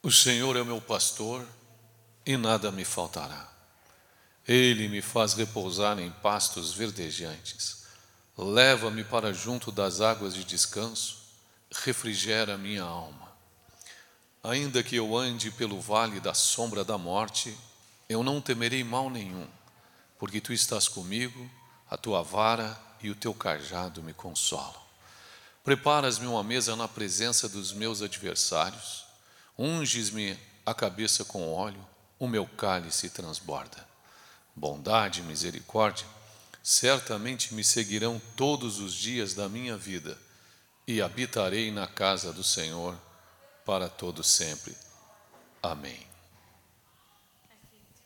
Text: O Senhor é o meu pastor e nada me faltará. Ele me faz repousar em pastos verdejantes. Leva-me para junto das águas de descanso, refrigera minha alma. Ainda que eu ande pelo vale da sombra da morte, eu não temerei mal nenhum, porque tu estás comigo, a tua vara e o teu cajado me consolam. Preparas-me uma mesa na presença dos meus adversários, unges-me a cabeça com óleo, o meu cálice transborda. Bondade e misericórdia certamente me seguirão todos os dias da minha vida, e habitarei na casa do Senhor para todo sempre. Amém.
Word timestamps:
O 0.00 0.12
Senhor 0.12 0.56
é 0.56 0.62
o 0.62 0.66
meu 0.66 0.80
pastor 0.80 1.44
e 2.24 2.36
nada 2.36 2.70
me 2.70 2.84
faltará. 2.84 3.48
Ele 4.46 4.88
me 4.88 5.02
faz 5.02 5.34
repousar 5.34 5.98
em 5.98 6.08
pastos 6.08 6.72
verdejantes. 6.72 7.82
Leva-me 8.36 9.02
para 9.02 9.32
junto 9.32 9.72
das 9.72 10.00
águas 10.00 10.34
de 10.34 10.44
descanso, 10.44 11.18
refrigera 11.72 12.56
minha 12.56 12.84
alma. 12.84 13.28
Ainda 14.44 14.84
que 14.84 14.94
eu 14.94 15.16
ande 15.16 15.50
pelo 15.50 15.80
vale 15.80 16.20
da 16.20 16.32
sombra 16.32 16.84
da 16.84 16.96
morte, 16.96 17.58
eu 18.08 18.22
não 18.22 18.40
temerei 18.40 18.84
mal 18.84 19.10
nenhum, 19.10 19.48
porque 20.16 20.40
tu 20.40 20.52
estás 20.52 20.86
comigo, 20.86 21.50
a 21.90 21.96
tua 21.96 22.22
vara 22.22 22.80
e 23.02 23.10
o 23.10 23.16
teu 23.16 23.34
cajado 23.34 24.00
me 24.00 24.14
consolam. 24.14 24.80
Preparas-me 25.64 26.28
uma 26.28 26.44
mesa 26.44 26.76
na 26.76 26.86
presença 26.86 27.48
dos 27.48 27.72
meus 27.72 28.00
adversários, 28.00 29.07
unges-me 29.58 30.38
a 30.64 30.72
cabeça 30.72 31.24
com 31.24 31.52
óleo, 31.52 31.84
o 32.18 32.28
meu 32.28 32.46
cálice 32.46 33.10
transborda. 33.10 33.86
Bondade 34.54 35.20
e 35.20 35.24
misericórdia 35.24 36.06
certamente 36.62 37.54
me 37.54 37.64
seguirão 37.64 38.20
todos 38.36 38.78
os 38.78 38.92
dias 38.92 39.32
da 39.32 39.48
minha 39.48 39.76
vida, 39.76 40.18
e 40.86 41.00
habitarei 41.02 41.70
na 41.70 41.86
casa 41.86 42.32
do 42.32 42.44
Senhor 42.44 42.94
para 43.64 43.88
todo 43.88 44.22
sempre. 44.22 44.74
Amém. 45.62 46.17